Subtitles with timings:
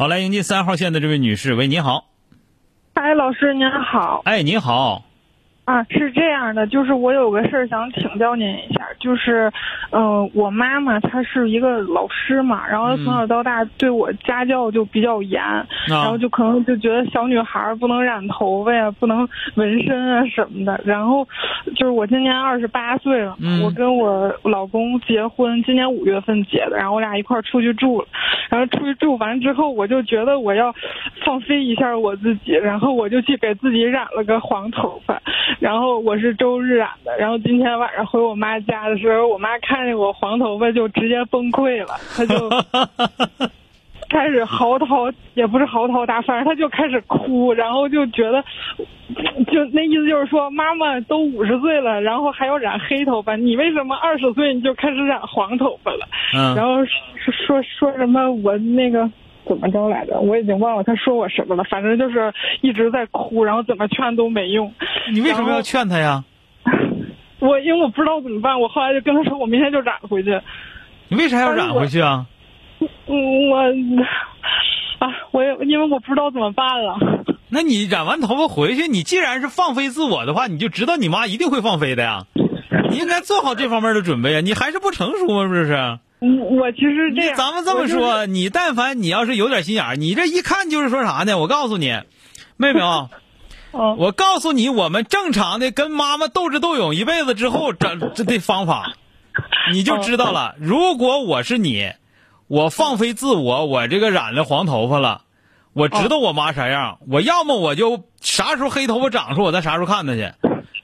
[0.00, 2.04] 好，来迎接三号线的这位女士，喂，你好。
[2.94, 4.22] 哎，老师您好。
[4.26, 5.02] 哎，你好。
[5.64, 9.52] 啊，是这样的，就是我有个事儿想请教您一下，就是，
[9.90, 15.42] 嗯、我妈妈她是一个老师嘛，然后她从小到大对我家教就比较严，
[15.88, 20.80] 然后就可能就觉得小女孩儿不能染头发呀，不能纹身啊什么的。
[20.84, 21.26] 然后
[21.76, 28.08] 就是我今年二十八岁了，嗯我跟我老公结婚，今年五月份结的，然后我俩一块儿出去住了，
[28.48, 30.74] 然后出去住完之后，我就觉得我要
[31.24, 35.20] 放飞一下我自己，然后我就去给自己染了个黄头发。
[35.58, 42.48] 然后我是周日染的，然后今天晚上回我妈家的时候，我妈看见我黄头发就直接崩溃了，她就
[44.18, 48.42] 开始嚎啕，也不是嚎啕大，反正他就开始哭，然后就觉得，
[49.46, 56.08] 就那意思就是说，妈妈都五十岁了，然后还要染黑头发，你为什么二十岁你就开始染黄头发了？
[56.34, 59.08] 嗯然后说说说什么我那个
[59.46, 60.18] 怎么着来着？
[60.18, 64.72] 我已经忘了他说我什么了，反正就是一直在哭，然后怎么劝都没用。
[65.12, 66.24] 你为什么要劝他呀？
[67.38, 70.40] 我因为我不知道怎么办，我后来就跟他说，我明天就染回去。
[71.06, 72.26] 你为啥要染回去啊？
[72.80, 73.58] 嗯，我
[75.06, 76.96] 啊，我也因为我不知道怎么办了。
[77.48, 82.26] 那你染完头发回去，你既然是放飞自我的话，你就知道你妈一定会放飞的呀。
[82.90, 84.40] 你应该做好这方面的准备啊。
[84.40, 85.42] 你还是不成熟吗？
[85.42, 85.98] 是不是？
[86.20, 91.38] 嗯我其实这样，咱们这么说，就是你但凡你要是有点心眼儿，你这一看就是说啥呢？
[91.38, 91.96] 我告诉你，
[92.56, 93.08] 妹妹啊，
[93.72, 98.94] 嗯我告诉你，我们正常的跟妈妈斗智斗勇一辈子之后，这这的方法，
[99.72, 100.56] 你就知道了。
[100.58, 101.92] 如果我是你，
[102.48, 105.22] 我放飞自我，我这个染了黄头发了，
[105.74, 110.32] 我知道我妈啥样，我要么我就啥时候黑头发长出，我再啥时候看她去。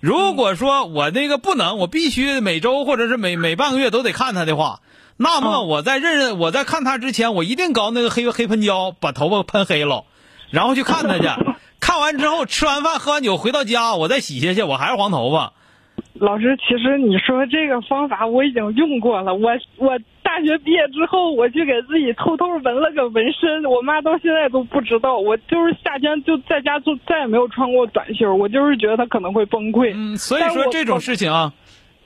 [0.00, 4.80] 如果说我那个不能，我必须每周或者是每每半个月都得看她的话，
[5.16, 10.04] 那么嗯我在认认我在看她之前，我一定搞那个黑黑喷胶，把头发喷黑了，
[10.50, 11.28] 然后去看她去。
[11.78, 15.52] 看完之后，吃完饭喝完酒回到家，我再洗下去，我还是黄头发。
[16.14, 19.34] 老师，其实你说这个方法我已经用过了。
[19.34, 19.98] 我我
[20.32, 25.18] 大学毕业之后，我去给自己偷偷纹了个纹身，我妈到现在都不知道。
[25.18, 29.92] 我就是夏天就在家就再也没有穿过短袖，我就是觉得她可能会崩溃。
[29.94, 31.52] 嗯，所以说这种事情啊，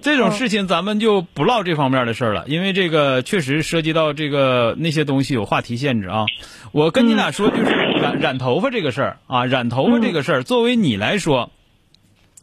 [0.00, 6.24] 这种事情咱们就不唠这方面的事儿了，因为这个确实涉及到这个那些东西有话题限制啊。
[6.72, 11.50] 我跟你俩说，就是染染头发这个事儿啊，染头发这个事儿，作为你来说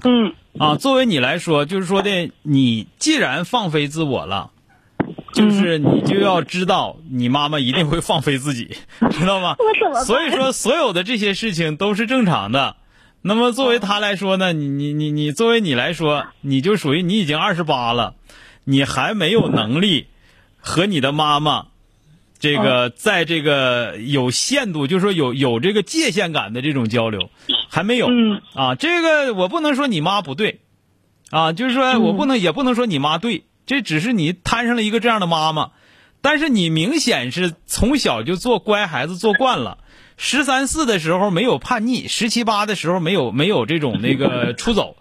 [0.04, 4.52] 嗯啊，作为你来说，就是说的，你既然放飞自我了。
[5.34, 8.76] 就是你就要知道，你妈妈一定会放飞自己，
[9.12, 9.56] 知道吗？
[10.06, 12.76] 所以说，所有的这些事情都是正常的。
[13.24, 18.16] 那么作为他来说呢，你你你你作为你来说，你就属于你已经二十八了，
[18.64, 20.08] 你还没有能力
[20.58, 21.68] 和你的妈妈，
[22.40, 27.30] 这个在这个有限度，就是说有有这个界限感的这种交流，
[27.70, 28.08] 还没有。
[28.10, 30.62] 嗯啊，这个我不能说你妈不对，
[31.30, 35.70] 啊，就是说我不能、也不能说你妈对，这只是你摊上了一个这样的妈妈，
[36.22, 39.78] 但是你明显是从小就做乖孩子做惯了，
[40.18, 44.98] 十三四的时候没有叛逆，十七八的时候没有没有这种那个出走，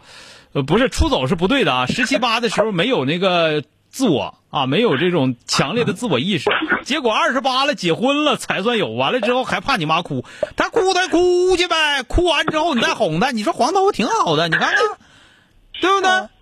[0.52, 6.48] 呃，不是出走是不对的啊，十七八的时候没有那个自我啊，没有这种强烈的自我意识，
[6.84, 14.76] 结果二十八了结婚了才算有，完了之后还怕你妈哭，她哭她哭去呗，哭完之后你再哄她，你说黄头发挺好的，你看看，
[15.80, 16.39] 对不对？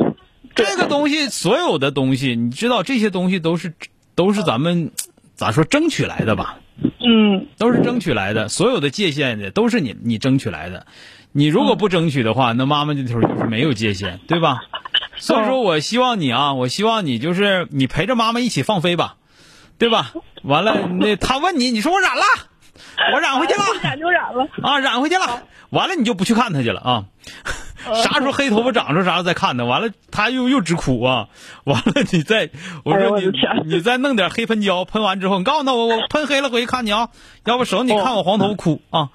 [0.64, 3.75] 这个东西，所有的东西，你知道这些东西都是
[4.14, 4.90] 都是咱们
[5.34, 6.58] 咋说争取来的吧？
[7.00, 10.87] 嗯都是争取来的，所有的界限的都是你你争取来的。
[11.32, 14.62] 你如果不争取的话，那妈妈这头就是没有界限，对吧？
[15.16, 19.16] 所以说我希望你啊，我希望你就是你陪着妈妈一起放飞吧，
[19.76, 20.12] 对吧？
[20.43, 22.22] 完了，那他问你，你说我染了，
[23.12, 24.49] 我染回去了染就染了。
[24.62, 25.43] 啊，染回去了。
[25.70, 27.04] 完了你就不去看他去了啊。
[28.02, 31.28] 啥时候黑头发长出啥时候再看呢，完了他又又直哭啊，
[31.64, 32.50] 完了你再
[32.84, 33.32] 我说你我
[33.64, 37.08] 你再弄点黑喷胶，喷完之后你告诉他我我喷黑了回去看你啊，
[37.44, 39.10] 要不省你看我黄头发哭啊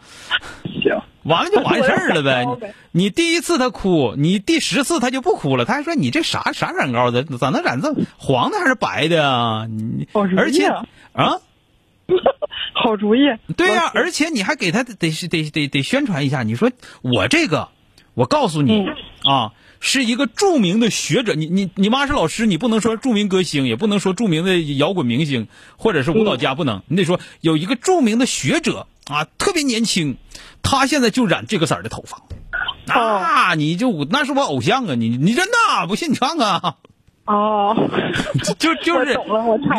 [0.64, 2.46] 行，完了就完事儿了呗。
[2.92, 5.66] 你第一次他哭，你第十次他就不哭了。
[5.66, 9.66] 他还说你这啥啥染膏的，咋能染这么黄的还是白的啊？
[9.68, 10.08] 你
[10.38, 10.68] 而且
[11.14, 11.40] 啊，
[12.76, 13.20] 好主意。
[13.56, 16.44] 对呀、而且你还给他得得得得得宣传一下。
[16.44, 16.70] 你说
[17.02, 17.70] 我这个，
[18.14, 18.86] 我告诉你、
[19.24, 21.34] 啊，是一个著名的学者。
[21.34, 26.84] 你你你妈是老师，你不能说著名歌星，也不能说著名的摇滚明星或者是舞蹈家，不能。
[26.88, 30.18] 你得说有一个著名的学者啊，特别年轻，
[30.62, 32.22] 他现在就染这个色儿的头发。
[32.86, 34.96] 啊，你就那是我偶像啊！
[34.96, 36.76] 你你真的啊不信你看看，
[37.26, 37.76] 哦，
[38.60, 39.18] 就就是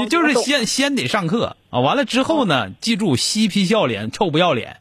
[0.01, 4.79] 你就是先先得上课啊，完了之后呢，记住嬉皮笑脸，臭不要脸。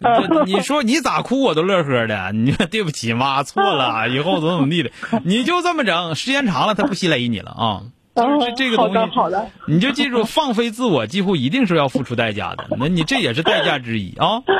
[0.00, 4.90] 这你说你咋哭我都乐呵的，你说对不起妈错了，以后怎么怎么地的，
[5.24, 7.82] 你就这么整，时间长了他不稀累你了啊。
[8.18, 14.42] 就是这这个东西，好的好的你就记住，放飞自我几乎一定是要付出代价的，那你这也是代价之一啊。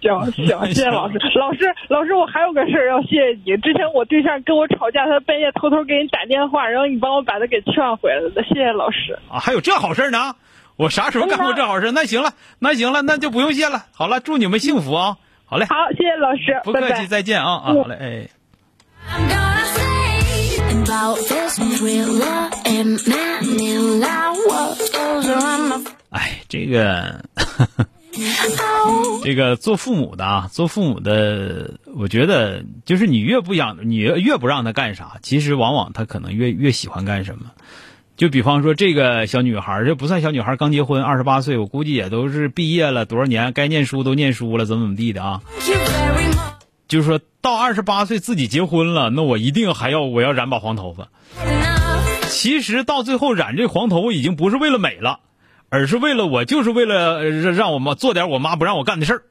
[0.00, 1.18] 行行，谢谢老师。
[1.34, 3.56] 老师老师，我还有个事儿要谢谢你。
[3.58, 9.18] 之前我对象跟我吵架，他半夜偷偷给你打电话，然后你帮我把他给劝回来了，谢谢老师。
[9.30, 10.36] 啊，还有这好事呢？
[10.80, 11.92] 我啥时候干过这好事？
[11.92, 13.84] 那行了，那行了，那就不用谢了。
[13.92, 15.18] 好了，祝你们幸福啊！
[15.44, 17.06] 好嘞，好，谢谢老师，不客气，拜拜。
[17.06, 17.74] 再见啊啊！
[17.74, 18.28] 好嘞，哎。
[26.08, 27.24] 哎，这个
[28.86, 37.50] oh 这个做父母的啊，做父母的，我觉得就是你越不养，你越越不让他干啥，其实往往他可能越越喜欢干什么。
[38.20, 45.40] 就比方说这个小女孩儿，这不算小女孩儿，刚结婚，二十八岁，我估计也都是毕业了多少年，该念书都念书了，怎么怎么地的啊。
[46.86, 51.08] 就是说到二十八岁自己结婚了，那我一定还要我要染把黄头发。
[52.28, 55.20] 其实到最后染这黄头发已经不是为了美了，
[55.70, 59.22] 而是为了我就是为了让我妈做点我妈不让我干的事儿。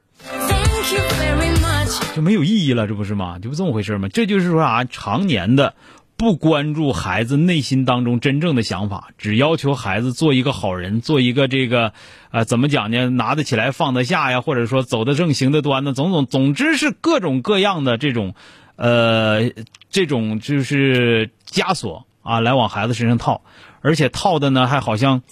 [2.16, 3.38] 就没有意义了，这不是吗？
[3.40, 4.08] 这不这么回事吗？
[4.08, 5.76] 这就是说啊，常年的
[6.20, 11.94] 不关注孩子内心当中真正的想法，只要求孩子做一个好人，做一个这个
[12.30, 13.08] 呃怎么讲呢？
[13.08, 18.34] 拿得起来放得下呀，或者说走得正行得端的，总总总之是各种各样的这种
[18.76, 19.50] 呃
[19.88, 23.40] 这种就是枷锁啊，来往孩子身上套，
[23.80, 25.22] 而且套的呢还好像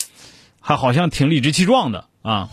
[0.58, 2.48] 还好像挺理直气壮的啊。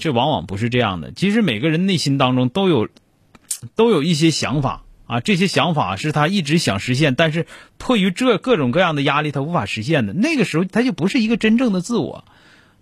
[0.00, 1.12] 这往往不是这样的。
[1.12, 2.88] 其实每个人内心当中都有
[3.76, 7.46] 都有一些想法啊，这些想法是他一直想实现，但是
[7.76, 10.12] 迫于这各种各样的压力，他无法实现的。
[10.12, 12.24] 那个时候，他就不是一个真正的自我。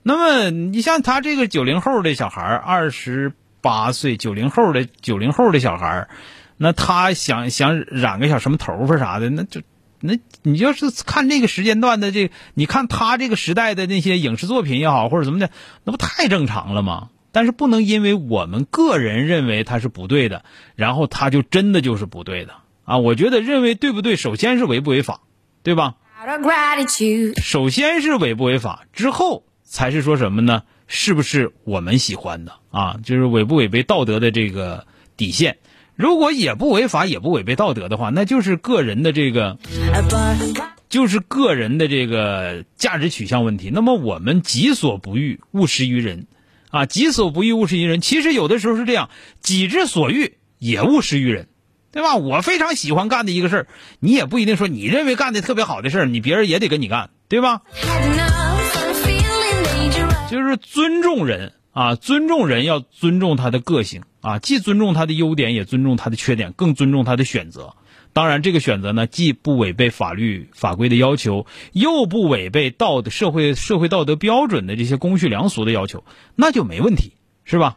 [0.03, 6.09] 那么，你像他这个九零后的小孩二十八岁，九零后的九零后的小孩
[6.57, 9.63] 那他想想染个小什么头发啥的，那就
[10.01, 15.51] 那你要是看这个时间段的这，你看他这个时代的那些影视作品也好，或者什么的，
[15.85, 17.09] 那不太正常了吗？
[17.33, 20.45] 但是不能因为我们个人认为它是不对的，
[20.77, 22.53] 然后它就真的就是不对的
[22.85, 22.99] 啊！
[22.99, 25.23] 我觉得认为对不对，首先是违不违法，
[25.63, 25.95] 对吧
[27.43, 30.63] 首先是违不违法，之后才是说什么呢？
[30.87, 32.99] 是不是我们喜欢的啊？
[33.03, 34.87] 就是违不违背道德的这个
[35.17, 35.57] 底线。
[35.95, 39.59] 如果也不违法，也不违背道德的话，那就是个人的这个
[40.89, 43.71] 就是个人的这个价值取向问题。
[43.73, 46.27] 那么我们己所不欲，勿施于人，
[46.73, 48.01] 啊，己所不欲，勿施于人。
[48.01, 49.11] 其实有的时候是这样，
[49.41, 51.47] 己之所欲，也勿施于人，
[51.93, 52.17] 对吧？
[52.17, 53.67] 我非常喜欢干的一个事儿，
[54.01, 57.61] 你也不一定说你认为干的特别好的事儿，你别人也得跟你干，对吧？
[60.31, 67.75] 就是尊重人啊，尊重人要尊重他的个性啊，既尊重他的优点，也尊重他的缺点，更尊重他的选择。
[68.15, 76.05] 当然，这个选择呢，既不违背法律法规的要求，又不违背道德社会社会道德标准的这些公序良俗的要求，
[76.37, 77.15] 那就没问题，
[77.45, 77.77] 是吧？